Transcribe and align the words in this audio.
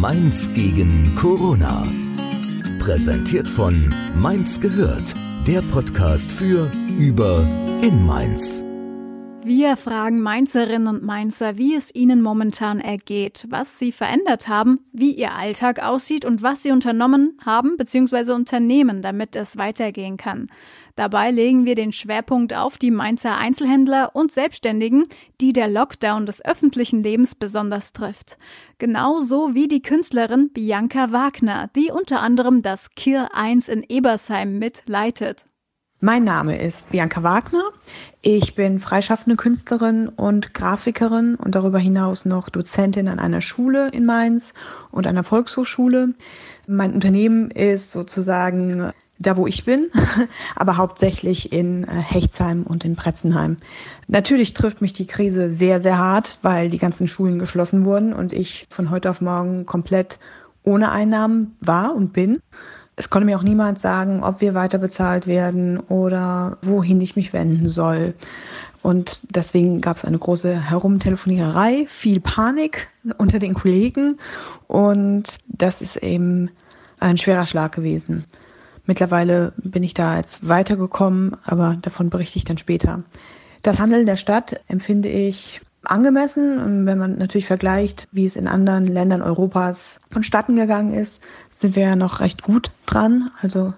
Mainz 0.00 0.48
gegen 0.54 1.14
Corona. 1.14 1.86
Präsentiert 2.78 3.46
von 3.46 3.94
Mainz 4.16 4.58
gehört, 4.58 5.12
der 5.46 5.60
Podcast 5.60 6.32
für, 6.32 6.70
über, 6.98 7.46
in 7.82 8.06
Mainz. 8.06 8.64
Wir 9.42 9.78
fragen 9.78 10.20
Mainzerinnen 10.20 10.86
und 10.86 11.02
Mainzer, 11.02 11.56
wie 11.56 11.74
es 11.74 11.94
ihnen 11.94 12.20
momentan 12.20 12.78
ergeht, 12.78 13.46
was 13.48 13.78
sie 13.78 13.90
verändert 13.90 14.48
haben, 14.48 14.80
wie 14.92 15.12
ihr 15.12 15.32
Alltag 15.32 15.82
aussieht 15.82 16.26
und 16.26 16.42
was 16.42 16.62
sie 16.62 16.70
unternommen 16.70 17.38
haben 17.44 17.78
bzw. 17.78 18.32
unternehmen, 18.32 19.00
damit 19.00 19.36
es 19.36 19.56
weitergehen 19.56 20.18
kann. 20.18 20.48
Dabei 20.94 21.30
legen 21.30 21.64
wir 21.64 21.74
den 21.74 21.92
Schwerpunkt 21.92 22.52
auf 22.52 22.76
die 22.76 22.90
Mainzer 22.90 23.38
Einzelhändler 23.38 24.14
und 24.14 24.30
Selbstständigen, 24.30 25.06
die 25.40 25.54
der 25.54 25.68
Lockdown 25.68 26.26
des 26.26 26.44
öffentlichen 26.44 27.02
Lebens 27.02 27.34
besonders 27.34 27.94
trifft. 27.94 28.36
Genauso 28.78 29.54
wie 29.54 29.68
die 29.68 29.80
Künstlerin 29.80 30.50
Bianca 30.52 31.12
Wagner, 31.12 31.70
die 31.74 31.90
unter 31.90 32.20
anderem 32.20 32.60
das 32.60 32.90
Kir 32.94 33.34
1 33.34 33.70
in 33.70 33.86
Ebersheim 33.88 34.58
mitleitet. 34.58 35.46
Mein 36.02 36.24
Name 36.24 36.58
ist 36.58 36.88
Bianca 36.88 37.22
Wagner. 37.22 37.62
Ich 38.22 38.54
bin 38.54 38.78
freischaffende 38.78 39.36
Künstlerin 39.36 40.08
und 40.08 40.54
Grafikerin 40.54 41.34
und 41.34 41.54
darüber 41.54 41.78
hinaus 41.78 42.24
noch 42.24 42.48
Dozentin 42.48 43.06
an 43.06 43.18
einer 43.18 43.42
Schule 43.42 43.90
in 43.90 44.06
Mainz 44.06 44.54
und 44.90 45.06
einer 45.06 45.24
Volkshochschule. 45.24 46.14
Mein 46.66 46.94
Unternehmen 46.94 47.50
ist 47.50 47.92
sozusagen 47.92 48.92
da, 49.18 49.36
wo 49.36 49.46
ich 49.46 49.66
bin, 49.66 49.90
aber 50.56 50.78
hauptsächlich 50.78 51.52
in 51.52 51.84
äh, 51.84 51.88
Hechtsheim 51.88 52.62
und 52.62 52.86
in 52.86 52.96
Pretzenheim. 52.96 53.58
Natürlich 54.08 54.54
trifft 54.54 54.80
mich 54.80 54.94
die 54.94 55.06
Krise 55.06 55.50
sehr, 55.50 55.82
sehr 55.82 55.98
hart, 55.98 56.38
weil 56.40 56.70
die 56.70 56.78
ganzen 56.78 57.08
Schulen 57.08 57.38
geschlossen 57.38 57.84
wurden 57.84 58.14
und 58.14 58.32
ich 58.32 58.66
von 58.70 58.88
heute 58.88 59.10
auf 59.10 59.20
morgen 59.20 59.66
komplett 59.66 60.18
ohne 60.62 60.92
Einnahmen 60.92 61.56
war 61.60 61.94
und 61.94 62.14
bin. 62.14 62.40
Es 63.00 63.08
konnte 63.08 63.24
mir 63.24 63.38
auch 63.38 63.42
niemand 63.42 63.78
sagen, 63.78 64.22
ob 64.22 64.42
wir 64.42 64.52
weiter 64.52 64.76
bezahlt 64.76 65.26
werden 65.26 65.78
oder 65.78 66.58
wohin 66.60 67.00
ich 67.00 67.16
mich 67.16 67.32
wenden 67.32 67.70
soll. 67.70 68.12
Und 68.82 69.22
deswegen 69.30 69.80
gab 69.80 69.96
es 69.96 70.04
eine 70.04 70.18
große 70.18 70.68
Herumtelefoniererei, 70.68 71.86
viel 71.88 72.20
Panik 72.20 72.88
unter 73.16 73.38
den 73.38 73.54
Kollegen. 73.54 74.18
Und 74.68 75.38
das 75.48 75.80
ist 75.80 75.96
eben 75.96 76.50
ein 76.98 77.16
schwerer 77.16 77.46
Schlag 77.46 77.72
gewesen. 77.72 78.26
Mittlerweile 78.84 79.54
bin 79.56 79.82
ich 79.82 79.94
da 79.94 80.18
jetzt 80.18 80.46
weitergekommen, 80.46 81.38
aber 81.44 81.78
davon 81.80 82.10
berichte 82.10 82.36
ich 82.36 82.44
dann 82.44 82.58
später. 82.58 83.02
Das 83.62 83.80
Handeln 83.80 84.04
der 84.04 84.16
Stadt 84.16 84.60
empfinde 84.68 85.08
ich 85.08 85.62
angemessen. 85.84 86.86
wenn 86.86 86.98
man 86.98 87.18
natürlich 87.18 87.46
vergleicht, 87.46 88.08
wie 88.12 88.26
es 88.26 88.36
in 88.36 88.48
anderen 88.48 88.86
Ländern 88.86 89.22
Europas 89.22 90.00
vonstatten 90.10 90.56
gegangen 90.56 90.94
ist, 90.94 91.22
sind 91.50 91.76
wir 91.76 91.84
ja 91.84 91.96
noch 91.96 92.20
recht 92.20 92.42
gut 92.42 92.70
dran. 92.86 93.30
Also 93.40 93.74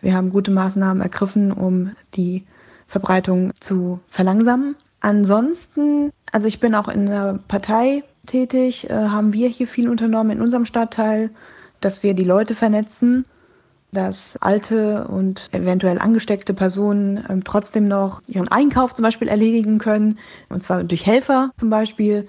wir 0.00 0.14
haben 0.14 0.30
gute 0.30 0.50
Maßnahmen 0.50 1.02
ergriffen, 1.02 1.52
um 1.52 1.92
die 2.14 2.44
Verbreitung 2.86 3.52
zu 3.58 4.00
verlangsamen. 4.08 4.76
Ansonsten, 5.00 6.10
also 6.30 6.46
ich 6.46 6.60
bin 6.60 6.74
auch 6.74 6.88
in 6.88 7.06
der 7.06 7.40
Partei 7.48 8.04
tätig, 8.26 8.88
äh, 8.88 8.94
haben 8.94 9.32
wir 9.32 9.48
hier 9.48 9.66
viel 9.66 9.88
unternommen 9.88 10.30
in 10.30 10.42
unserem 10.42 10.64
Stadtteil, 10.64 11.30
dass 11.80 12.02
wir 12.02 12.14
die 12.14 12.24
Leute 12.24 12.54
vernetzen 12.54 13.24
dass 13.92 14.38
alte 14.40 15.06
und 15.06 15.48
eventuell 15.52 15.98
angesteckte 15.98 16.54
Personen 16.54 17.24
ähm, 17.28 17.44
trotzdem 17.44 17.86
noch 17.86 18.22
ihren 18.26 18.48
Einkauf 18.48 18.94
zum 18.94 19.02
Beispiel 19.02 19.28
erledigen 19.28 19.78
können, 19.78 20.18
und 20.48 20.64
zwar 20.64 20.82
durch 20.82 21.06
Helfer 21.06 21.50
zum 21.56 21.70
Beispiel. 21.70 22.26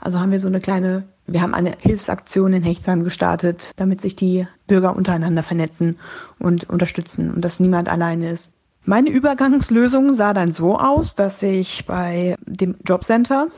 Also 0.00 0.20
haben 0.20 0.30
wir 0.30 0.40
so 0.40 0.48
eine 0.48 0.60
kleine, 0.60 1.04
wir 1.26 1.42
haben 1.42 1.52
eine 1.52 1.74
Hilfsaktion 1.78 2.52
in 2.52 2.62
Hechtsheim 2.62 3.04
gestartet, 3.04 3.72
damit 3.76 4.00
sich 4.00 4.16
die 4.16 4.46
Bürger 4.66 4.96
untereinander 4.96 5.42
vernetzen 5.42 5.98
und 6.38 6.70
unterstützen 6.70 7.32
und 7.34 7.44
dass 7.44 7.60
niemand 7.60 7.88
alleine 7.88 8.30
ist. 8.30 8.52
Meine 8.84 9.10
Übergangslösung 9.10 10.14
sah 10.14 10.32
dann 10.32 10.52
so 10.52 10.78
aus, 10.78 11.14
dass 11.14 11.42
ich 11.42 11.84
bei 11.86 12.36
dem 12.46 12.76
Jobcenter 12.86 13.48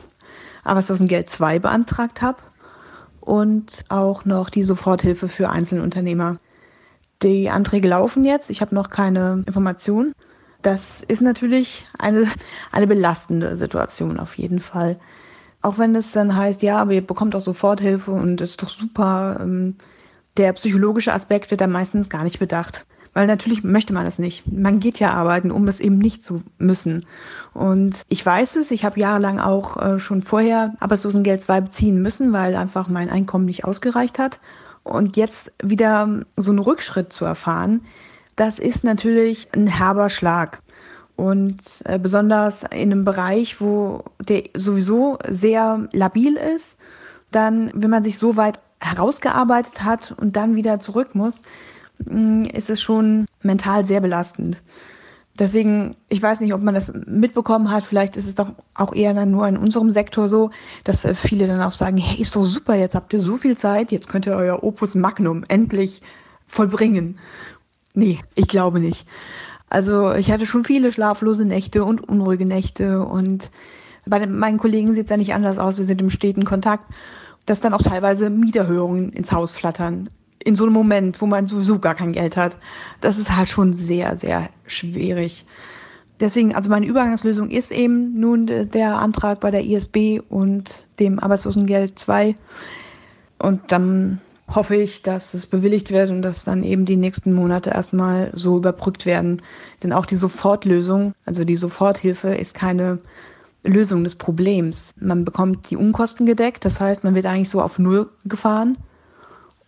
Arbeitslosengeld 0.63 1.29
2 1.29 1.59
beantragt 1.59 2.21
habe 2.21 2.39
und 3.21 3.85
auch 3.89 4.25
noch 4.25 4.49
die 4.49 4.63
Soforthilfe 4.63 5.29
für 5.29 5.49
Einzelunternehmer. 5.49 6.39
Die 7.23 7.49
Anträge 7.49 7.87
laufen 7.87 8.25
jetzt. 8.25 8.49
Ich 8.49 8.61
habe 8.61 8.75
noch 8.75 8.89
keine 8.89 9.43
Informationen. 9.45 10.13
Das 10.61 11.01
ist 11.01 11.21
natürlich 11.21 11.87
eine, 11.97 12.27
eine 12.71 12.87
belastende 12.87 13.55
Situation 13.57 14.19
auf 14.19 14.37
jeden 14.37 14.59
Fall. 14.59 14.99
Auch 15.61 15.77
wenn 15.77 15.95
es 15.95 16.11
dann 16.11 16.35
heißt, 16.35 16.61
ja, 16.61 16.77
aber 16.77 16.91
ihr 16.91 17.05
bekommt 17.05 17.35
auch 17.35 17.41
Soforthilfe 17.41 18.11
und 18.11 18.41
ist 18.41 18.61
doch 18.61 18.69
super. 18.69 19.37
Ähm, 19.41 19.75
der 20.35 20.51
psychologische 20.53 21.13
Aspekt 21.13 21.51
wird 21.51 21.61
dann 21.61 21.71
meistens 21.71 22.09
gar 22.09 22.23
nicht 22.23 22.39
bedacht. 22.39 22.85
Weil 23.13 23.27
natürlich 23.27 23.63
möchte 23.63 23.93
man 23.93 24.05
das 24.05 24.17
nicht. 24.17 24.51
Man 24.51 24.79
geht 24.79 24.99
ja 24.99 25.13
arbeiten, 25.13 25.51
um 25.51 25.67
es 25.67 25.79
eben 25.79 25.99
nicht 25.99 26.23
zu 26.23 26.41
müssen. 26.57 27.05
Und 27.53 28.01
ich 28.09 28.25
weiß 28.25 28.55
es, 28.55 28.71
ich 28.71 28.83
habe 28.83 28.99
jahrelang 28.99 29.39
auch 29.39 29.77
äh, 29.77 29.99
schon 29.99 30.23
vorher 30.23 30.73
Arbeitslosengeld 30.79 31.39
2 31.39 31.61
beziehen 31.61 32.01
müssen, 32.01 32.33
weil 32.33 32.55
einfach 32.55 32.89
mein 32.89 33.09
Einkommen 33.09 33.45
nicht 33.45 33.65
ausgereicht 33.65 34.17
hat. 34.17 34.39
Und 34.83 35.15
jetzt 35.15 35.51
wieder 35.61 36.21
so 36.35 36.51
einen 36.51 36.59
Rückschritt 36.59 37.13
zu 37.13 37.25
erfahren, 37.25 37.85
das 38.35 38.59
ist 38.59 38.83
natürlich 38.83 39.47
ein 39.53 39.67
herber 39.67 40.09
Schlag. 40.09 40.61
Und 41.15 41.61
äh, 41.85 41.99
besonders 41.99 42.63
in 42.63 42.91
einem 42.91 43.05
Bereich, 43.05 43.61
wo 43.61 44.03
der 44.19 44.43
sowieso 44.55 45.19
sehr 45.27 45.87
labil 45.91 46.35
ist, 46.35 46.79
dann, 47.31 47.71
wenn 47.73 47.89
man 47.89 48.03
sich 48.03 48.17
so 48.17 48.35
weit 48.35 48.59
herausgearbeitet 48.79 49.83
hat 49.83 50.11
und 50.17 50.35
dann 50.35 50.55
wieder 50.55 50.79
zurück 50.79 51.15
muss, 51.15 51.43
mm, 52.05 52.43
ist 52.53 52.69
es 52.69 52.81
schon 52.81 53.25
mental 53.41 53.85
sehr 53.85 54.01
belastend. 54.01 54.61
Deswegen, 55.39 55.95
ich 56.09 56.21
weiß 56.21 56.41
nicht, 56.41 56.53
ob 56.53 56.61
man 56.61 56.75
das 56.75 56.93
mitbekommen 57.07 57.71
hat. 57.71 57.83
Vielleicht 57.83 58.17
ist 58.17 58.27
es 58.27 58.35
doch 58.35 58.51
auch 58.75 58.93
eher 58.93 59.15
dann 59.15 59.31
nur 59.31 59.47
in 59.47 59.57
unserem 59.57 59.89
Sektor 59.89 60.27
so, 60.27 60.51
dass 60.83 61.05
äh, 61.05 61.15
viele 61.15 61.47
dann 61.47 61.61
auch 61.61 61.71
sagen, 61.71 61.97
hey, 61.97 62.21
ist 62.21 62.35
doch 62.35 62.43
super, 62.43 62.75
jetzt 62.75 62.93
habt 62.93 63.13
ihr 63.13 63.19
so 63.19 63.37
viel 63.37 63.57
Zeit, 63.57 63.91
jetzt 63.91 64.09
könnt 64.09 64.27
ihr 64.27 64.35
euer 64.35 64.63
Opus 64.63 64.93
Magnum 64.93 65.43
endlich 65.47 66.01
vollbringen. 66.45 67.17
Nee, 67.95 68.19
ich 68.35 68.47
glaube 68.47 68.79
nicht. 68.79 69.07
Also 69.69 70.13
ich 70.13 70.31
hatte 70.31 70.45
schon 70.45 70.65
viele 70.65 70.91
schlaflose 70.91 71.45
Nächte 71.45 71.83
und 71.83 72.07
unruhige 72.07 72.45
Nächte 72.45 73.03
und 73.03 73.49
bei 74.05 74.23
meinen 74.27 74.59
Kollegen 74.59 74.93
sieht 74.93 75.05
es 75.05 75.09
ja 75.09 75.17
nicht 75.17 75.33
anders 75.33 75.57
aus. 75.57 75.77
Wir 75.77 75.85
sind 75.85 75.99
im 75.99 76.11
steten 76.11 76.45
Kontakt, 76.45 76.91
dass 77.47 77.59
dann 77.59 77.73
auch 77.73 77.81
teilweise 77.81 78.29
Mieterhöhungen 78.29 79.11
ins 79.13 79.31
Haus 79.31 79.51
flattern 79.51 80.09
in 80.43 80.55
so 80.55 80.63
einem 80.65 80.73
Moment, 80.73 81.21
wo 81.21 81.25
man 81.25 81.47
sowieso 81.47 81.79
gar 81.79 81.95
kein 81.95 82.11
Geld 82.11 82.35
hat, 82.35 82.57
das 83.01 83.17
ist 83.17 83.35
halt 83.35 83.49
schon 83.49 83.73
sehr, 83.73 84.17
sehr 84.17 84.49
schwierig. 84.67 85.45
Deswegen, 86.19 86.53
also 86.53 86.69
meine 86.69 86.85
Übergangslösung 86.85 87.49
ist 87.49 87.71
eben 87.71 88.19
nun 88.19 88.47
der 88.47 88.97
Antrag 88.97 89.39
bei 89.39 89.51
der 89.51 89.63
ISB 89.63 90.21
und 90.29 90.87
dem 90.99 91.19
Arbeitslosengeld 91.19 91.97
2. 91.97 92.35
Und 93.39 93.71
dann 93.71 94.21
hoffe 94.47 94.75
ich, 94.75 95.01
dass 95.01 95.33
es 95.33 95.47
bewilligt 95.47 95.91
wird 95.91 96.11
und 96.11 96.21
dass 96.21 96.43
dann 96.43 96.63
eben 96.63 96.85
die 96.85 96.97
nächsten 96.97 97.33
Monate 97.33 97.71
erstmal 97.71 98.31
so 98.33 98.57
überbrückt 98.57 99.05
werden. 99.05 99.41
Denn 99.81 99.91
auch 99.91 100.05
die 100.05 100.15
Sofortlösung, 100.15 101.13
also 101.25 101.43
die 101.43 101.57
Soforthilfe 101.57 102.35
ist 102.35 102.53
keine 102.53 102.99
Lösung 103.63 104.03
des 104.03 104.15
Problems. 104.15 104.93
Man 104.99 105.25
bekommt 105.25 105.71
die 105.71 105.77
Unkosten 105.77 106.25
gedeckt, 106.25 106.65
das 106.65 106.79
heißt, 106.79 107.03
man 107.03 107.15
wird 107.15 107.25
eigentlich 107.25 107.49
so 107.49 107.61
auf 107.61 107.79
Null 107.79 108.09
gefahren 108.25 108.77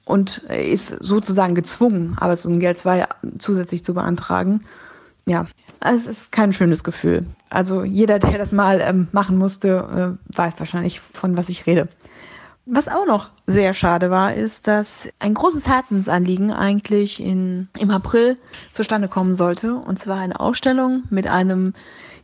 und 0.06 0.38
ist 0.38 0.90
sozusagen 1.04 1.56
gezwungen, 1.56 2.16
Arbeitslosengeld 2.20 2.80
2 2.80 3.06
zusätzlich 3.40 3.84
zu 3.84 3.94
beantragen. 3.94 4.64
Ja, 5.26 5.48
es 5.80 6.06
ist 6.06 6.32
kein 6.32 6.54
schönes 6.54 6.84
Gefühl. 6.84 7.26
Also 7.50 7.84
jeder, 7.84 8.20
der 8.20 8.38
das 8.38 8.52
mal 8.52 8.80
ähm, 8.82 9.08
machen 9.12 9.38
musste, 9.38 10.18
äh, 10.32 10.38
weiß 10.38 10.60
wahrscheinlich, 10.60 11.00
von 11.00 11.36
was 11.36 11.50
ich 11.50 11.66
rede. 11.66 11.88
Was 12.68 12.88
auch 12.88 13.06
noch 13.06 13.30
sehr 13.46 13.76
schade 13.76 14.10
war, 14.10 14.34
ist, 14.34 14.68
dass 14.68 15.08
ein 15.20 15.36
großes 15.36 15.68
Herzensanliegen 15.68 16.52
eigentlich 16.52 17.22
in, 17.22 17.70
im 17.78 17.92
April 17.92 18.38
zustande 18.72 19.08
kommen 19.08 19.36
sollte. 19.36 19.76
Und 19.76 20.00
zwar 20.00 20.18
eine 20.18 20.40
Ausstellung 20.40 21.04
mit 21.12 21.28
einem 21.28 21.74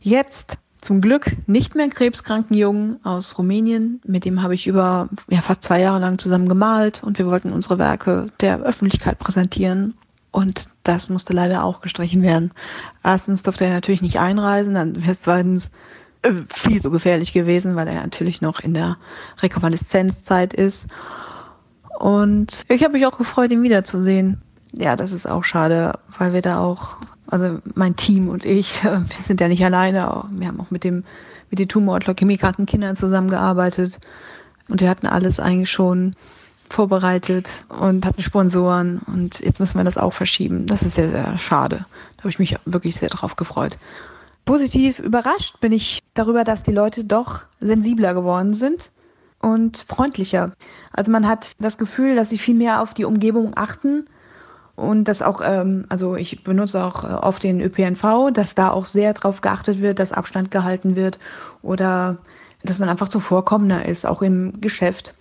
jetzt 0.00 0.58
zum 0.82 1.00
Glück 1.00 1.36
nicht 1.46 1.74
mehr 1.74 1.88
krebskranken 1.88 2.56
Jungen 2.56 2.98
aus 3.04 3.38
Rumänien. 3.38 4.00
Mit 4.04 4.24
dem 4.24 4.42
habe 4.42 4.54
ich 4.54 4.66
über 4.66 5.08
ja, 5.30 5.40
fast 5.40 5.62
zwei 5.62 5.80
Jahre 5.80 6.00
lang 6.00 6.18
zusammen 6.18 6.48
gemalt 6.48 7.02
und 7.02 7.18
wir 7.18 7.26
wollten 7.26 7.52
unsere 7.52 7.78
Werke 7.78 8.30
der 8.40 8.60
Öffentlichkeit 8.60 9.18
präsentieren. 9.18 9.94
Und 10.32 10.66
das 10.82 11.08
musste 11.08 11.32
leider 11.32 11.62
auch 11.62 11.82
gestrichen 11.82 12.22
werden. 12.22 12.50
Erstens 13.04 13.44
durfte 13.44 13.64
er 13.64 13.72
natürlich 13.72 14.02
nicht 14.02 14.18
einreisen, 14.18 14.74
dann 14.74 14.96
wäre 14.96 15.12
es 15.12 15.20
zweitens 15.20 15.70
äh, 16.22 16.32
viel 16.48 16.82
so 16.82 16.90
gefährlich 16.90 17.32
gewesen, 17.32 17.76
weil 17.76 17.86
er 17.86 18.02
natürlich 18.02 18.42
noch 18.42 18.60
in 18.60 18.74
der 18.74 18.96
Rekonvaleszenzzeit 19.40 20.52
ist. 20.52 20.88
Und 22.00 22.64
ich 22.68 22.82
habe 22.82 22.94
mich 22.94 23.06
auch 23.06 23.18
gefreut, 23.18 23.52
ihn 23.52 23.62
wiederzusehen. 23.62 24.42
Ja, 24.72 24.96
das 24.96 25.12
ist 25.12 25.28
auch 25.28 25.44
schade, 25.44 25.98
weil 26.18 26.32
wir 26.32 26.42
da 26.42 26.58
auch 26.58 26.96
also 27.32 27.60
mein 27.74 27.96
Team 27.96 28.28
und 28.28 28.44
ich, 28.44 28.84
wir 28.84 29.06
sind 29.24 29.40
ja 29.40 29.48
nicht 29.48 29.64
alleine. 29.64 30.24
Wir 30.30 30.48
haben 30.48 30.60
auch 30.60 30.70
mit 30.70 30.84
dem, 30.84 31.04
mit 31.50 31.58
den 31.58 31.68
Tumor- 31.68 31.94
und 31.94 32.06
Leukämiekranken 32.06 32.66
Kindern 32.66 32.94
zusammengearbeitet. 32.94 33.98
Und 34.68 34.80
wir 34.80 34.90
hatten 34.90 35.06
alles 35.06 35.40
eigentlich 35.40 35.70
schon 35.70 36.14
vorbereitet 36.68 37.64
und 37.68 38.06
hatten 38.06 38.22
Sponsoren 38.22 39.00
und 39.06 39.40
jetzt 39.40 39.60
müssen 39.60 39.76
wir 39.78 39.84
das 39.84 39.98
auch 39.98 40.12
verschieben. 40.12 40.66
Das 40.66 40.82
ist 40.82 40.94
sehr, 40.94 41.10
sehr 41.10 41.36
schade. 41.36 41.84
Da 42.16 42.18
habe 42.20 42.30
ich 42.30 42.38
mich 42.38 42.56
wirklich 42.64 42.96
sehr 42.96 43.10
drauf 43.10 43.36
gefreut. 43.36 43.76
Positiv 44.46 44.98
überrascht 44.98 45.60
bin 45.60 45.72
ich 45.72 46.00
darüber, 46.14 46.44
dass 46.44 46.62
die 46.62 46.72
Leute 46.72 47.04
doch 47.04 47.44
sensibler 47.60 48.14
geworden 48.14 48.54
sind 48.54 48.90
und 49.40 49.84
freundlicher. 49.88 50.52
Also 50.92 51.12
man 51.12 51.28
hat 51.28 51.50
das 51.58 51.76
Gefühl, 51.76 52.16
dass 52.16 52.30
sie 52.30 52.38
viel 52.38 52.54
mehr 52.54 52.80
auf 52.80 52.94
die 52.94 53.04
Umgebung 53.04 53.52
achten 53.54 54.06
und 54.74 55.04
das 55.04 55.22
auch, 55.22 55.40
ähm, 55.44 55.84
also 55.88 56.16
ich 56.16 56.44
benutze 56.44 56.84
auch 56.84 57.04
äh, 57.04 57.08
oft 57.08 57.42
den 57.42 57.60
ÖPNV, 57.60 58.30
dass 58.32 58.54
da 58.54 58.70
auch 58.70 58.86
sehr 58.86 59.12
darauf 59.12 59.40
geachtet 59.40 59.80
wird, 59.80 59.98
dass 59.98 60.12
Abstand 60.12 60.50
gehalten 60.50 60.96
wird 60.96 61.18
oder 61.62 62.16
dass 62.64 62.78
man 62.78 62.88
einfach 62.88 63.08
zuvorkommender 63.08 63.84
ist, 63.86 64.06
auch 64.06 64.22
im 64.22 64.60
Geschäft. 64.60 65.14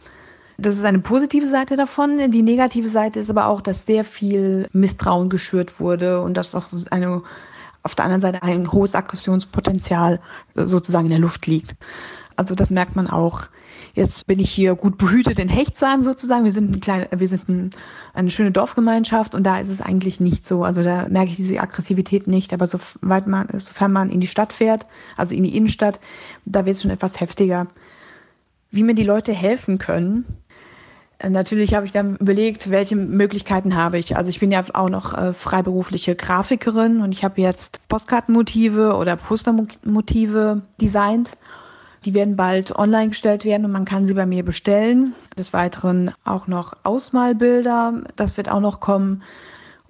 Das 0.57 0.75
ist 0.75 0.85
eine 0.85 0.99
positive 0.99 1.49
Seite 1.49 1.75
davon. 1.75 2.31
Die 2.31 2.43
negative 2.43 2.87
Seite 2.87 3.19
ist 3.19 3.29
aber 3.29 3.47
auch, 3.47 3.61
dass 3.61 3.85
sehr 3.85 4.03
viel 4.03 4.67
Misstrauen 4.73 5.29
geschürt 5.29 5.79
wurde 5.79 6.21
und 6.21 6.35
dass 6.35 6.53
auch 6.53 6.67
eine, 6.91 7.23
auf 7.81 7.95
der 7.95 8.05
anderen 8.05 8.21
Seite 8.21 8.43
ein 8.43 8.71
hohes 8.71 8.93
Aggressionspotenzial 8.93 10.19
sozusagen 10.55 11.05
in 11.05 11.11
der 11.11 11.19
Luft 11.19 11.47
liegt. 11.47 11.75
Also 12.41 12.55
das 12.55 12.71
merkt 12.71 12.95
man 12.95 13.07
auch. 13.07 13.43
Jetzt 13.93 14.25
bin 14.25 14.39
ich 14.39 14.49
hier 14.49 14.73
gut 14.73 14.97
behütet 14.97 15.37
in 15.37 15.47
Hechtsheim 15.47 16.01
sozusagen. 16.01 16.43
Wir 16.43 16.51
sind, 16.51 16.71
ein 16.71 16.79
kleine, 16.79 17.07
wir 17.15 17.27
sind 17.27 17.47
ein, 17.47 17.69
eine 18.15 18.31
schöne 18.31 18.49
Dorfgemeinschaft 18.49 19.35
und 19.35 19.43
da 19.43 19.59
ist 19.59 19.69
es 19.69 19.79
eigentlich 19.79 20.19
nicht 20.19 20.43
so. 20.43 20.63
Also 20.63 20.81
da 20.81 21.07
merke 21.07 21.29
ich 21.29 21.35
diese 21.35 21.59
Aggressivität 21.59 22.25
nicht. 22.25 22.51
Aber 22.51 22.65
soweit 22.65 23.27
man, 23.27 23.47
sofern 23.59 23.91
man 23.91 24.09
in 24.09 24.21
die 24.21 24.27
Stadt 24.27 24.53
fährt, 24.53 24.87
also 25.17 25.35
in 25.35 25.43
die 25.43 25.55
Innenstadt, 25.55 25.99
da 26.45 26.65
wird 26.65 26.77
es 26.77 26.81
schon 26.81 26.89
etwas 26.89 27.19
heftiger. 27.19 27.67
Wie 28.71 28.81
mir 28.81 28.95
die 28.95 29.03
Leute 29.03 29.33
helfen 29.33 29.77
können, 29.77 30.25
äh, 31.19 31.29
Natürlich 31.29 31.75
habe 31.75 31.85
ich 31.85 31.91
dann 31.91 32.15
überlegt, 32.15 32.71
welche 32.71 32.95
Möglichkeiten 32.95 33.75
habe 33.75 33.99
ich. 33.99 34.17
Also 34.17 34.29
ich 34.29 34.39
bin 34.39 34.51
ja 34.51 34.63
auch 34.73 34.89
noch 34.89 35.15
äh, 35.15 35.31
freiberufliche 35.31 36.15
Grafikerin 36.15 37.01
und 37.01 37.11
ich 37.11 37.23
habe 37.23 37.39
jetzt 37.39 37.87
Postkartenmotive 37.87 38.95
oder 38.95 39.15
Postermotive 39.15 40.63
designt 40.81 41.37
die 42.05 42.13
werden 42.13 42.35
bald 42.35 42.75
online 42.75 43.09
gestellt 43.09 43.45
werden 43.45 43.65
und 43.65 43.71
man 43.71 43.85
kann 43.85 44.07
sie 44.07 44.13
bei 44.13 44.25
mir 44.25 44.43
bestellen. 44.43 45.13
Des 45.37 45.53
Weiteren 45.53 46.11
auch 46.25 46.47
noch 46.47 46.73
Ausmalbilder, 46.83 48.01
das 48.15 48.37
wird 48.37 48.49
auch 48.49 48.59
noch 48.59 48.79
kommen. 48.79 49.23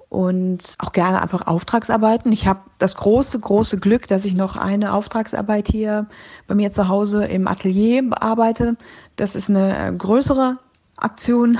Und 0.09 0.75
auch 0.79 0.91
gerne 0.91 1.21
einfach 1.21 1.47
Auftragsarbeiten. 1.47 2.33
Ich 2.33 2.45
habe 2.45 2.59
das 2.79 2.97
große, 2.97 3.39
große 3.39 3.79
Glück, 3.79 4.07
dass 4.07 4.25
ich 4.25 4.35
noch 4.35 4.57
eine 4.57 4.91
Auftragsarbeit 4.91 5.69
hier 5.69 6.07
bei 6.47 6.55
mir 6.55 6.69
zu 6.69 6.89
Hause 6.89 7.23
im 7.23 7.47
Atelier 7.47 8.03
bearbeite. 8.03 8.75
Das 9.15 9.37
ist 9.37 9.49
eine 9.49 9.95
größere 9.97 10.57
Aktion 10.97 11.57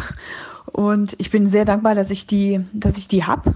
und 0.65 1.15
ich 1.18 1.31
bin 1.31 1.48
sehr 1.48 1.63
dankbar, 1.63 1.95
dass 1.95 2.09
ich 2.09 2.27
die, 2.27 2.59
dass 2.74 2.98
ich 2.98 3.07
die 3.07 3.24
hab, 3.24 3.53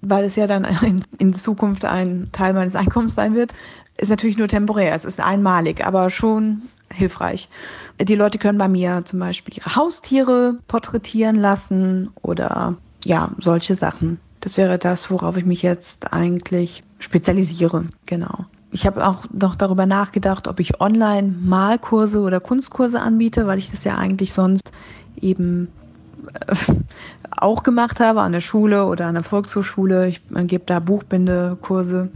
weil 0.00 0.24
es 0.24 0.36
ja 0.36 0.46
dann 0.46 0.64
in, 0.64 1.02
in 1.18 1.34
Zukunft 1.34 1.84
ein 1.84 2.30
Teil 2.32 2.54
meines 2.54 2.74
Einkommens 2.74 3.14
sein 3.14 3.34
wird 3.34 3.52
ist 3.98 4.08
natürlich 4.08 4.38
nur 4.38 4.48
temporär, 4.48 4.94
es 4.94 5.04
ist 5.04 5.20
einmalig, 5.20 5.84
aber 5.84 6.10
schon 6.10 6.62
hilfreich. 6.92 7.48
Die 8.00 8.14
Leute 8.14 8.38
können 8.38 8.58
bei 8.58 8.68
mir 8.68 9.02
zum 9.04 9.18
Beispiel 9.18 9.56
ihre 9.56 9.76
Haustiere 9.76 10.58
porträtieren 10.68 11.36
lassen 11.36 12.10
oder 12.22 12.76
ja, 13.04 13.30
solche 13.38 13.74
Sachen. 13.74 14.18
Das 14.40 14.56
wäre 14.56 14.78
das, 14.78 15.10
worauf 15.10 15.36
ich 15.36 15.44
mich 15.44 15.62
jetzt 15.62 16.12
eigentlich 16.12 16.82
spezialisiere. 16.98 17.84
Genau. 18.06 18.46
Ich 18.72 18.86
habe 18.86 19.06
auch 19.06 19.24
noch 19.30 19.54
darüber 19.54 19.86
nachgedacht, 19.86 20.48
ob 20.48 20.58
ich 20.58 20.80
online 20.80 21.34
Malkurse 21.40 22.20
oder 22.20 22.40
Kunstkurse 22.40 23.00
anbiete, 23.00 23.46
weil 23.46 23.58
ich 23.58 23.70
das 23.70 23.84
ja 23.84 23.98
eigentlich 23.98 24.32
sonst 24.32 24.72
eben 25.20 25.68
äh, 26.46 26.56
auch 27.36 27.62
gemacht 27.62 28.00
habe 28.00 28.22
an 28.22 28.32
der 28.32 28.40
Schule 28.40 28.86
oder 28.86 29.06
an 29.06 29.14
der 29.14 29.24
Volkshochschule. 29.24 30.08
Ich 30.08 30.22
gebe 30.46 30.64
da 30.66 30.80
Buchbindekurse 30.80 32.10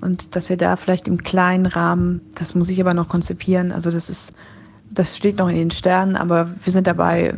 und 0.00 0.36
dass 0.36 0.48
wir 0.48 0.56
da 0.56 0.76
vielleicht 0.76 1.08
im 1.08 1.18
kleinen 1.18 1.66
Rahmen, 1.66 2.20
das 2.34 2.54
muss 2.54 2.68
ich 2.68 2.80
aber 2.80 2.94
noch 2.94 3.08
konzipieren, 3.08 3.72
also 3.72 3.90
das 3.90 4.10
ist, 4.10 4.32
das 4.90 5.16
steht 5.16 5.38
noch 5.38 5.48
in 5.48 5.56
den 5.56 5.70
Sternen, 5.70 6.16
aber 6.16 6.50
wir 6.62 6.72
sind 6.72 6.86
dabei, 6.86 7.34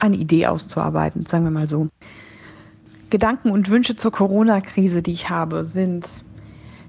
eine 0.00 0.16
Idee 0.16 0.46
auszuarbeiten, 0.46 1.26
sagen 1.26 1.44
wir 1.44 1.50
mal 1.50 1.68
so. 1.68 1.88
Gedanken 3.10 3.50
und 3.50 3.70
Wünsche 3.70 3.96
zur 3.96 4.12
Corona-Krise, 4.12 5.02
die 5.02 5.12
ich 5.12 5.30
habe, 5.30 5.64
sind, 5.64 6.24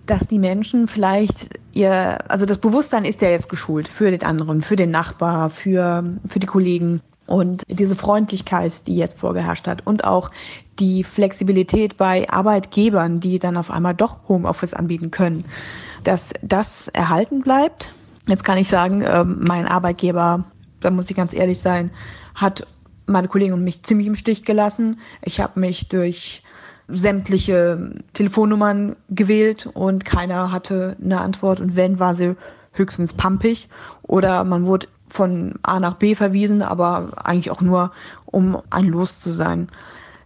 dass 0.06 0.28
die 0.28 0.40
Menschen 0.40 0.88
vielleicht 0.88 1.50
ihr, 1.74 2.18
also 2.30 2.46
das 2.46 2.60
Bewusstsein 2.60 3.06
ist 3.06 3.22
ja 3.22 3.30
jetzt 3.30 3.50
geschult 3.50 3.88
für 3.88 4.12
den 4.12 4.24
anderen, 4.24 4.62
für 4.62 4.76
den 4.76 4.92
Nachbar, 4.92 5.50
für, 5.50 6.04
für 6.28 6.40
die 6.40 6.48
Kollegen. 6.48 7.02
Und 7.28 7.64
diese 7.68 7.96
Freundlichkeit, 7.96 8.86
die 8.88 8.96
jetzt 8.96 9.20
vorgeherrscht 9.20 9.68
hat 9.68 9.86
und 9.86 10.04
auch 10.04 10.30
die 10.80 11.04
Flexibilität 11.04 11.98
bei 11.98 12.30
Arbeitgebern, 12.30 13.20
die 13.20 13.40
dann 13.40 13.58
auf 13.58 13.72
einmal 13.72 13.96
doch 13.96 14.28
Homeoffice 14.28 14.74
anbieten 14.74 15.12
können, 15.12 15.46
dass 16.04 16.32
das 16.42 16.88
erhalten 16.90 17.42
bleibt. 17.42 17.94
Jetzt 18.28 18.44
kann 18.44 18.58
ich 18.58 18.70
sagen, 18.70 19.04
ähm, 19.06 19.40
mein 19.42 19.68
Arbeitgeber, 19.68 20.46
da 20.82 20.92
muss 20.92 21.10
ich 21.10 21.16
ganz 21.16 21.34
ehrlich 21.34 21.60
sein, 21.60 21.92
hat 22.36 22.68
meine 23.08 23.28
Kollegen 23.28 23.54
und 23.54 23.64
mich 23.64 23.84
ziemlich 23.84 24.08
im 24.08 24.16
Stich 24.16 24.46
gelassen. 24.46 25.00
Ich 25.24 25.40
habe 25.40 25.60
mich 25.60 25.90
durch 25.90 26.44
sämtliche 26.88 27.92
Telefonnummern 28.14 28.96
gewählt 29.10 29.68
und 29.74 30.06
keiner 30.06 30.52
hatte 30.52 30.96
eine 31.04 31.22
Antwort 31.22 31.60
und 31.60 31.76
wenn, 31.76 32.00
war 32.00 32.14
sie 32.14 32.36
höchstens 32.74 33.14
pampig 33.14 33.70
oder 34.04 34.44
man 34.44 34.66
wurde 34.66 34.88
von 35.16 35.56
A 35.64 35.80
nach 35.80 35.96
B 35.96 36.14
verwiesen, 36.14 36.62
aber 36.62 37.26
eigentlich 37.26 37.50
auch 37.50 37.62
nur, 37.62 37.92
um 38.26 38.62
ein 38.70 38.86
Los 38.86 39.20
zu 39.20 39.32
sein. 39.32 39.70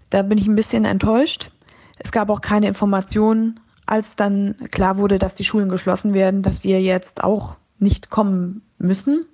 Da 0.10 0.24
bin 0.24 0.38
ich 0.38 0.48
ein 0.48 0.56
bisschen 0.56 0.86
enttäuscht. 0.86 1.52
Es 2.00 2.12
gab 2.12 2.30
auch 2.30 2.42
keine 2.42 2.68
Informationen, 2.68 3.60
als 3.86 4.16
dann 4.16 4.56
klar 4.72 4.98
wurde, 4.98 5.20
dass 5.20 5.36
die 5.36 5.44
Schulen 5.44 5.70
geschlossen 5.70 6.14
werden, 6.14 6.42
dass 6.42 6.64
wir 6.64 6.82
jetzt 6.82 7.24
auch 7.24 7.58
nicht 7.80 8.10
kommen 8.10 8.62
müssen 8.78 9.26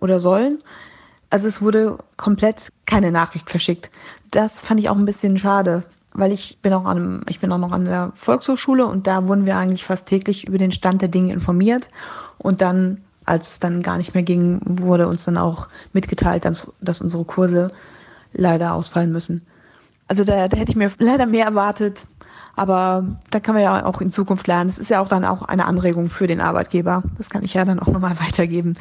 oder 0.00 0.20
sollen. 0.20 0.62
Also 1.30 1.48
es 1.48 1.60
wurde 1.60 1.98
komplett 2.16 2.72
keine 2.86 3.10
Nachricht 3.10 3.50
verschickt. 3.50 3.90
Das 4.30 4.60
fand 4.60 4.80
ich 4.80 4.88
auch 4.88 4.96
ein 4.96 5.04
bisschen 5.04 5.38
schade, 5.38 5.84
weil 6.12 6.32
ich 6.32 6.58
bin 6.62 6.72
auch 6.72 6.84
an, 6.84 7.22
ich 7.28 7.40
bin 7.40 7.52
auch 7.52 7.58
noch 7.58 7.72
an 7.72 7.84
der 7.84 8.12
Volkshochschule 8.14 8.86
und 8.86 9.06
da 9.06 9.26
wurden 9.28 9.46
wir 9.46 9.56
eigentlich 9.56 9.84
fast 9.84 10.06
täglich 10.06 10.46
über 10.46 10.58
den 10.58 10.72
Stand 10.72 11.02
der 11.02 11.08
Dinge 11.08 11.32
informiert 11.32 11.88
und 12.38 12.60
dann 12.60 13.03
als 13.24 13.52
es 13.52 13.60
dann 13.60 13.82
gar 13.82 13.96
nicht 13.96 14.14
mehr 14.14 14.22
ging, 14.22 14.60
wurde 14.64 15.08
uns 15.08 15.24
dann 15.24 15.38
auch 15.38 15.68
mitgeteilt, 15.92 16.44
dass, 16.44 16.70
dass 16.80 17.00
unsere 17.00 17.24
Kurse 17.24 17.70
leider 18.32 18.74
ausfallen 18.74 19.12
müssen. 19.12 19.42
Also 20.08 20.24
da, 20.24 20.48
da 20.48 20.56
hätte 20.56 20.70
ich 20.70 20.76
mir 20.76 20.90
leider 20.98 21.26
mehr 21.26 21.46
erwartet, 21.46 22.04
aber 22.56 23.04
da 23.30 23.40
kann 23.40 23.54
man 23.54 23.64
ja 23.64 23.84
auch 23.86 24.00
in 24.00 24.10
Zukunft 24.10 24.46
lernen. 24.46 24.68
Es 24.68 24.78
ist 24.78 24.90
ja 24.90 25.00
auch 25.00 25.08
dann 25.08 25.24
auch 25.24 25.42
eine 25.42 25.64
Anregung 25.64 26.10
für 26.10 26.26
den 26.26 26.40
Arbeitgeber. 26.40 27.02
Das 27.16 27.30
kann 27.30 27.44
ich 27.44 27.54
ja 27.54 27.64
dann 27.64 27.80
auch 27.80 27.88
nochmal 27.88 28.18
weitergeben. 28.20 28.74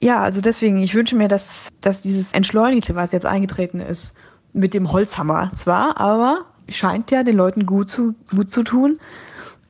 Ja, 0.00 0.20
also 0.20 0.40
deswegen, 0.40 0.78
ich 0.78 0.94
wünsche 0.94 1.14
mir, 1.14 1.28
dass, 1.28 1.68
dass 1.80 2.02
dieses 2.02 2.32
Entschleunigte, 2.32 2.96
was 2.96 3.12
jetzt 3.12 3.26
eingetreten 3.26 3.80
ist, 3.80 4.16
mit 4.52 4.74
dem 4.74 4.90
Holzhammer 4.90 5.50
zwar, 5.52 6.00
aber 6.00 6.46
scheint 6.68 7.10
ja 7.10 7.22
den 7.22 7.36
Leuten 7.36 7.66
gut 7.66 7.88
zu, 7.88 8.14
gut 8.30 8.50
zu 8.50 8.62
tun 8.62 8.98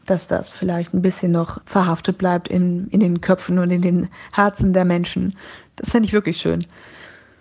dass 0.07 0.27
das 0.27 0.51
vielleicht 0.51 0.95
ein 0.95 1.03
bisschen 1.03 1.33
noch 1.33 1.61
verhaftet 1.65 2.19
bleibt 2.19 2.49
in, 2.49 2.89
in 2.89 3.01
den 3.01 3.21
Köpfen 3.21 3.59
und 3.59 3.71
in 3.71 3.83
den 3.83 4.09
Herzen 4.33 4.73
der 4.73 4.85
Menschen. 4.85 5.37
Das 5.77 5.91
fände 5.91 6.07
ich 6.07 6.13
wirklich 6.13 6.39
schön. 6.39 6.67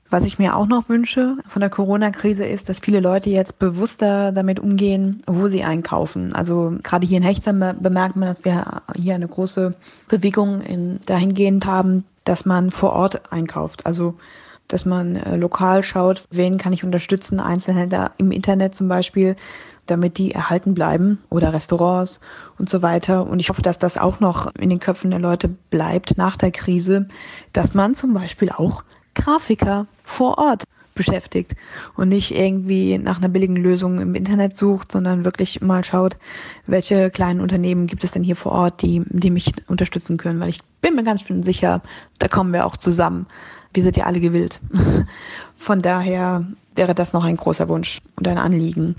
Was 0.10 0.26
ich 0.26 0.38
mir 0.38 0.58
auch 0.58 0.68
noch 0.68 0.90
wünsche 0.90 1.38
von 1.48 1.62
der 1.62 1.70
Corona-Krise 1.70 2.46
ist, 2.46 2.68
dass 2.68 2.80
viele 2.80 3.00
Leute 3.00 3.30
jetzt 3.30 3.60
bewusster 3.60 4.34
damit 4.34 4.60
umgehen, 4.60 5.24
wo 5.26 5.48
sie 5.48 5.64
einkaufen. 5.64 6.34
Also 6.34 6.76
gerade 6.84 7.08
hier 7.08 7.18
in 7.18 7.24
Hechtsheim 7.24 7.64
bemerkt 7.80 8.18
man, 8.18 8.28
dass 8.28 8.44
wir 8.44 8.82
hier 8.98 9.16
eine 9.16 9.30
große 9.30 9.74
Bewegung 10.10 10.60
in, 10.62 11.00
dahingehend 11.06 11.66
haben, 11.66 12.04
dass 12.26 12.46
man 12.46 12.72
vor 12.72 12.92
Ort 12.92 13.32
einkauft. 13.32 13.86
Also 13.86 14.16
dass 14.68 14.86
man 14.86 15.16
äh, 15.16 15.36
lokal 15.36 15.84
schaut, 15.84 16.24
wen 16.30 16.58
kann 16.58 16.74
ich 16.74 16.84
unterstützen, 16.84 17.40
Einzelhändler 17.40 18.12
im 18.18 18.32
Internet 18.32 18.76
zum 18.76 18.88
Beispiel, 18.88 19.36
damit 19.86 20.18
die 20.18 20.32
erhalten 20.32 20.74
bleiben 20.74 21.20
oder 21.30 21.54
Restaurants 21.54 22.20
und 22.58 22.70
so 22.70 22.82
weiter. 22.82 23.26
Und 23.26 23.40
ich 23.40 23.50
hoffe, 23.50 23.62
dass 23.62 23.80
das 23.80 23.98
auch 23.98 24.20
noch 24.20 24.54
in 24.56 24.70
den 24.70 24.80
Köpfen 24.80 25.12
der 25.12 25.20
Leute 25.20 25.48
bleibt 25.48 26.18
nach 26.18 26.38
der 26.38 26.52
Krise, 26.52 27.08
dass 27.54 27.74
man 27.74 27.96
zum 27.96 28.14
Beispiel 28.14 28.50
auch 28.50 28.84
Grafiker 29.14 29.88
vor 30.04 30.38
Ort 30.38 30.64
beschäftigt 30.94 31.56
und 31.96 32.10
nicht 32.10 32.32
irgendwie 32.36 32.98
nach 32.98 33.18
einer 33.18 33.30
billigen 33.30 33.56
Lösung 33.56 34.00
im 34.00 34.14
Internet 34.16 34.56
sucht, 34.56 34.92
sondern 34.92 35.26
wirklich 35.26 35.62
mal 35.62 35.84
schaut, 35.84 36.18
welche 36.68 37.10
kleinen 37.10 37.42
Unternehmen 37.42 37.88
gibt 37.88 38.04
es 38.04 38.12
denn 38.12 38.24
hier 38.24 38.36
vor 38.36 38.52
Ort, 38.52 38.82
die, 38.82 39.02
die 39.08 39.32
mich 39.32 39.52
unterstützen 39.68 40.18
können, 40.18 40.40
weil 40.40 40.50
ich 40.50 40.60
bin 40.82 40.96
mir 40.96 41.04
ganz 41.04 41.22
schön 41.22 41.44
sicher, 41.44 41.82
da 42.20 42.28
kommen 42.28 42.54
wir 42.54 42.66
auch 42.66 42.78
zusammen. 42.78 43.28
Wir 43.74 43.84
sind 43.84 43.98
ja 43.98 44.06
alle 44.06 44.20
gewillt. 44.20 44.60
Von 45.58 45.80
daher 45.80 46.46
wäre 46.76 46.96
das 46.96 47.14
noch 47.14 47.24
ein 47.24 47.38
großer 47.38 47.68
Wunsch 47.68 48.02
und 48.16 48.28
ein 48.28 48.38
Anliegen. 48.38 48.96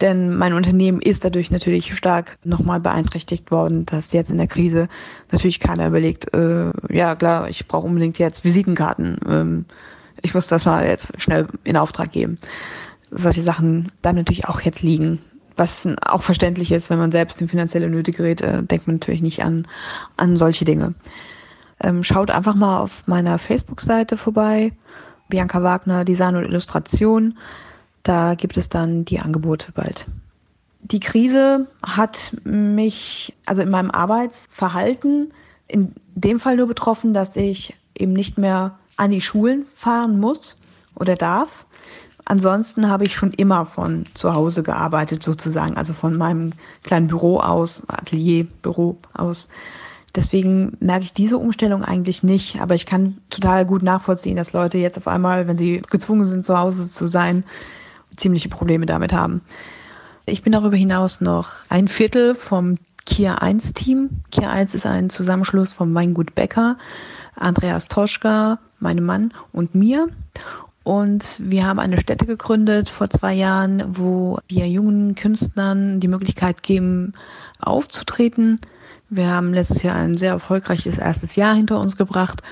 Denn 0.00 0.36
mein 0.36 0.52
Unternehmen 0.52 1.00
ist 1.00 1.24
dadurch 1.24 1.50
natürlich 1.50 1.96
stark 1.96 2.38
nochmal 2.44 2.80
beeinträchtigt 2.80 3.50
worden, 3.50 3.84
dass 3.86 4.12
jetzt 4.12 4.30
in 4.30 4.38
der 4.38 4.46
Krise 4.46 4.88
natürlich 5.32 5.60
keiner 5.60 5.88
überlegt, 5.88 6.32
äh, 6.34 6.70
ja 6.88 7.16
klar, 7.16 7.48
ich 7.48 7.66
brauche 7.66 7.86
unbedingt 7.86 8.18
jetzt 8.18 8.44
Visitenkarten. 8.44 9.18
Ähm, 9.28 9.64
ich 10.22 10.34
muss 10.34 10.46
das 10.46 10.64
mal 10.64 10.86
jetzt 10.86 11.20
schnell 11.20 11.46
in 11.64 11.76
Auftrag 11.76 12.12
geben. 12.12 12.38
Solche 13.10 13.42
Sachen 13.42 13.92
bleiben 14.02 14.18
natürlich 14.18 14.46
auch 14.46 14.60
jetzt 14.60 14.82
liegen. 14.82 15.20
Was 15.56 15.88
auch 16.06 16.22
verständlich 16.22 16.70
ist, 16.70 16.90
wenn 16.90 16.98
man 16.98 17.12
selbst 17.12 17.40
in 17.40 17.48
finanzielle 17.48 17.88
Nöte 17.88 18.12
gerät, 18.12 18.40
äh, 18.40 18.62
denkt 18.62 18.86
man 18.86 18.96
natürlich 18.96 19.22
nicht 19.22 19.42
an, 19.42 19.66
an 20.16 20.36
solche 20.36 20.64
Dinge. 20.64 20.94
Ähm, 21.82 22.02
schaut 22.02 22.30
einfach 22.30 22.54
mal 22.54 22.78
auf 22.78 23.06
meiner 23.06 23.38
Facebook-Seite 23.38 24.16
vorbei. 24.16 24.72
Bianca 25.28 25.62
Wagner 25.62 26.04
Design 26.04 26.36
und 26.36 26.44
Illustration. 26.44 27.36
Da 28.02 28.34
gibt 28.34 28.56
es 28.56 28.68
dann 28.68 29.04
die 29.04 29.20
Angebote 29.20 29.72
bald. 29.72 30.06
Die 30.80 31.00
Krise 31.00 31.66
hat 31.84 32.36
mich, 32.44 33.34
also 33.44 33.62
in 33.62 33.70
meinem 33.70 33.90
Arbeitsverhalten, 33.90 35.32
in 35.66 35.92
dem 36.14 36.38
Fall 36.38 36.56
nur 36.56 36.68
betroffen, 36.68 37.12
dass 37.12 37.34
ich 37.34 37.74
eben 37.98 38.12
nicht 38.12 38.38
mehr 38.38 38.78
an 38.96 39.10
die 39.10 39.20
Schulen 39.20 39.64
fahren 39.66 40.20
muss 40.20 40.56
oder 40.94 41.16
darf. 41.16 41.66
Ansonsten 42.24 42.88
habe 42.88 43.04
ich 43.04 43.14
schon 43.14 43.32
immer 43.32 43.66
von 43.66 44.04
zu 44.14 44.34
Hause 44.34 44.62
gearbeitet, 44.62 45.22
sozusagen, 45.22 45.76
also 45.76 45.92
von 45.92 46.16
meinem 46.16 46.52
kleinen 46.82 47.06
Büro 47.06 47.38
aus, 47.38 47.82
Atelierbüro 47.88 48.96
aus. 49.14 49.48
Deswegen 50.16 50.78
merke 50.80 51.04
ich 51.04 51.12
diese 51.12 51.36
Umstellung 51.36 51.84
eigentlich 51.84 52.22
nicht, 52.22 52.58
aber 52.60 52.74
ich 52.74 52.86
kann 52.86 53.18
total 53.28 53.66
gut 53.66 53.82
nachvollziehen, 53.82 54.36
dass 54.36 54.54
Leute 54.54 54.78
jetzt 54.78 54.96
auf 54.96 55.06
einmal, 55.06 55.46
wenn 55.46 55.58
sie 55.58 55.82
gezwungen 55.90 56.24
sind, 56.24 56.44
zu 56.44 56.58
Hause 56.58 56.88
zu 56.88 57.06
sein, 57.06 57.44
ziemliche 58.16 58.48
Probleme 58.48 58.86
damit 58.86 59.12
haben. 59.12 59.42
Ich 60.24 60.42
bin 60.42 60.52
darüber 60.52 60.76
hinaus 60.76 61.20
noch 61.20 61.50
ein 61.68 61.86
Viertel 61.86 62.34
vom 62.34 62.78
Kia 63.04 63.36
1 63.36 63.74
Team. 63.74 64.22
Kia 64.30 64.50
1 64.50 64.74
ist 64.74 64.86
ein 64.86 65.10
Zusammenschluss 65.10 65.72
von 65.72 65.94
Weingut 65.94 66.34
Becker, 66.34 66.78
Andreas 67.36 67.88
Toschka, 67.88 68.58
meinem 68.80 69.04
Mann 69.04 69.32
und 69.52 69.74
mir. 69.74 70.08
Und 70.82 71.36
wir 71.40 71.66
haben 71.66 71.78
eine 71.78 72.00
Stätte 72.00 72.26
gegründet 72.26 72.88
vor 72.88 73.10
zwei 73.10 73.34
Jahren, 73.34 73.84
wo 73.98 74.38
wir 74.48 74.68
jungen 74.68 75.14
Künstlern 75.14 76.00
die 76.00 76.08
Möglichkeit 76.08 76.62
geben, 76.62 77.12
aufzutreten. 77.58 78.60
Wir 79.08 79.30
haben 79.30 79.54
letztes 79.54 79.82
Jahr 79.82 79.96
ein 79.96 80.16
sehr 80.16 80.32
erfolgreiches 80.32 80.98
erstes 80.98 81.36
Jahr 81.36 81.54
hinter 81.54 81.78
uns 81.78 81.96
gebracht 81.96 82.42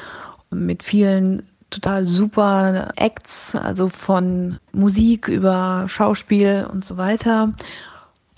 mit 0.51 0.83
vielen 0.83 1.43
total 1.71 2.07
super 2.07 2.93
Acts, 2.97 3.55
also 3.57 3.89
von 3.89 4.59
Musik 4.73 5.29
über 5.29 5.87
Schauspiel 5.89 6.67
und 6.71 6.85
so 6.85 6.97
weiter. 6.97 7.53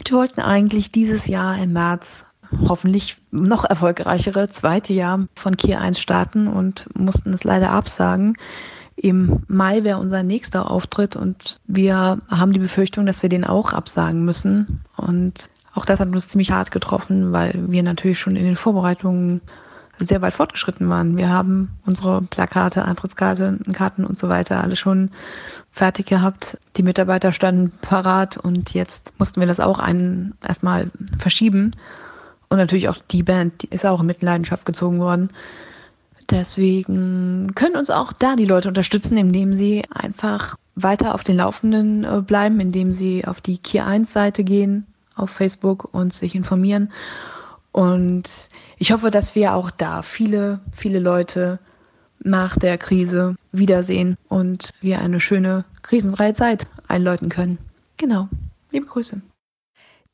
Wir 0.05 0.17
wollten 0.17 0.41
eigentlich 0.41 0.93
dieses 0.93 1.27
Jahr 1.27 1.59
im 1.59 1.73
März 1.73 2.25
hoffentlich 2.69 3.19
noch 3.31 3.65
erfolgreichere 3.65 4.49
zweite 4.49 4.93
Jahr 4.93 5.27
von 5.35 5.57
Kier 5.57 5.81
1 5.81 5.99
starten 5.99 6.47
und 6.47 6.87
mussten 6.95 7.33
es 7.33 7.45
leider 7.45 7.71
absagen. 7.71 8.37
Im 8.95 9.43
Mai 9.47 9.85
wäre 9.85 9.99
unser 9.99 10.23
nächster 10.23 10.71
Auftritt 10.71 11.17
und 11.17 11.61
wir 11.67 12.19
haben 12.31 12.53
die 12.53 12.59
Befürchtung, 12.59 13.05
dass 13.05 13.23
wir 13.23 13.29
den 13.29 13.45
auch 13.45 13.75
absagen 13.75 14.25
müssen. 14.25 14.85
Und 14.97 15.51
auch 15.77 15.85
das 15.85 16.01
hat 16.01 16.09
uns 16.09 16.29
ziemlich 16.29 16.51
hart 16.51 16.71
getroffen, 16.71 17.33
weil 17.33 17.53
wir 17.69 17.83
natürlich 17.83 18.19
schon 18.19 18.37
in 18.37 18.45
den 18.45 18.57
Vorbereitungen 18.57 19.43
sehr 19.99 20.23
weit 20.23 20.35
fortgeschritten 20.35 20.89
waren. 20.89 21.17
Wir 21.17 21.29
haben 21.29 21.71
unsere 21.87 22.23
Plakate, 22.23 22.85
Eintrittskarten 22.85 23.61
Karten 23.73 24.05
und 24.05 24.17
so 24.17 24.29
weiter 24.29 24.63
alle 24.63 24.77
schon 24.77 25.11
fertig 25.71 26.07
gehabt. 26.07 26.59
Die 26.77 26.83
Mitarbeiter 26.83 27.33
standen 27.33 27.73
parat 27.81 28.37
und 28.37 28.75
jetzt 28.75 29.13
mussten 29.19 29.41
wir 29.41 29.47
das 29.47 29.61
auch 29.61 29.81
erstmal 30.47 30.91
verschieben. 31.19 31.73
Und 32.49 32.59
natürlich 32.59 32.89
auch 32.89 32.99
die 33.11 33.23
Band, 33.23 33.63
die 33.63 33.69
ist 33.69 33.87
auch 33.87 34.01
in 34.01 34.07
Mitleidenschaft 34.07 34.67
gezogen 34.67 35.01
worden. 35.01 35.31
Deswegen 36.31 37.53
können 37.55 37.77
uns 37.77 37.91
auch 37.91 38.13
da 38.13 38.37
die 38.37 38.45
Leute 38.45 38.69
unterstützen, 38.69 39.17
indem 39.17 39.55
sie 39.55 39.85
einfach 39.95 40.57
weiter 40.75 41.15
auf 41.15 41.23
den 41.23 41.37
Laufenden 41.37 42.05
äh, 42.05 42.21
bleiben, 42.21 42.61
indem 42.61 42.93
sie 42.93 43.25
auf 43.25 43.41
die 43.41 43.59
Kier 43.59 43.87
1 43.87 44.13
Seite 44.13 44.45
gehen 44.45 44.87
auf 45.17 45.31
Facebook 45.31 45.93
und 45.93 46.13
sich 46.13 46.35
informieren 46.35 46.93
und 47.77 48.49
ich 48.79 48.93
hoffe, 48.93 49.11
dass 49.11 49.35
wir 49.35 49.55
auch 49.55 49.71
da 49.71 50.01
viele, 50.01 50.61
viele 50.73 50.99
Leute 50.99 51.59
nach 52.21 52.57
der 52.57 52.79
Krise 52.79 53.37
wiedersehen 53.53 54.17
und 54.31 54.71
wir 54.81 55.01
eine 55.01 55.21
schöne 55.21 55.67
krisenfreie 55.83 56.33
Zeit 56.33 56.67
einläuten 56.89 57.29
können. 57.29 57.59
Genau. 57.99 58.31
Liebe 58.71 58.87
Grüße. 58.87 59.21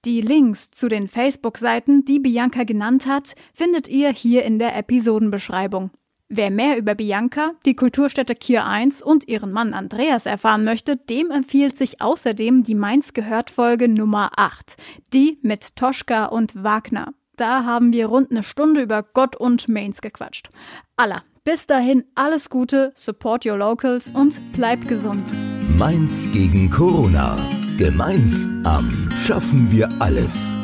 Die 0.04 0.20
Links 0.20 0.72
zu 0.72 0.88
den 0.88 1.06
Facebook-Seiten, 1.06 2.04
die 2.04 2.18
Bianca 2.18 2.64
genannt 2.64 3.06
hat, 3.06 3.36
findet 3.54 3.86
ihr 3.86 4.10
hier 4.10 4.44
in 4.44 4.58
der 4.58 4.76
Episodenbeschreibung. 4.76 5.92
Wer 6.34 6.50
mehr 6.50 6.78
über 6.78 6.94
Bianca, 6.94 7.52
die 7.66 7.76
Kulturstätte 7.76 8.34
Kier 8.34 8.64
1 8.64 9.02
und 9.02 9.28
ihren 9.28 9.52
Mann 9.52 9.74
Andreas 9.74 10.24
erfahren 10.24 10.64
möchte, 10.64 10.96
dem 10.96 11.30
empfiehlt 11.30 11.76
sich 11.76 12.00
außerdem 12.00 12.62
die 12.62 12.74
Mainz 12.74 13.12
gehört 13.12 13.50
Folge 13.50 13.86
Nummer 13.86 14.30
8, 14.36 14.78
die 15.12 15.38
mit 15.42 15.76
Toschka 15.76 16.24
und 16.24 16.64
Wagner. 16.64 17.12
Da 17.36 17.64
haben 17.66 17.92
wir 17.92 18.06
rund 18.06 18.30
eine 18.30 18.42
Stunde 18.42 18.80
über 18.80 19.02
Gott 19.02 19.36
und 19.36 19.68
Mains 19.68 20.00
gequatscht. 20.00 20.48
Alla, 20.96 21.22
bis 21.44 21.66
dahin 21.66 22.04
alles 22.14 22.48
Gute, 22.48 22.94
support 22.96 23.44
your 23.44 23.58
locals 23.58 24.08
und 24.08 24.40
bleibt 24.54 24.88
gesund. 24.88 25.28
Mainz 25.76 26.30
gegen 26.32 26.70
Corona. 26.70 27.36
Gemeinsam 27.76 29.10
schaffen 29.22 29.70
wir 29.70 29.90
alles. 30.00 30.54